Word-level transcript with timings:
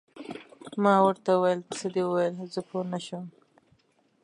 ما 0.83 0.95
ورته 1.05 1.29
وویل: 1.33 1.61
څه 1.77 1.85
دې 1.93 2.03
وویل؟ 2.05 2.35
زه 2.53 2.59
پوه 2.67 2.83
نه 2.91 2.99
شوم. 3.05 3.25